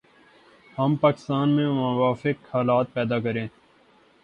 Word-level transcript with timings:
ہم 0.77 0.95
پاکستان 0.95 1.49
میں 1.49 1.67
موافق 1.69 2.55
حالات 2.55 2.93
پیدا 2.93 3.19
کریں 3.19 3.47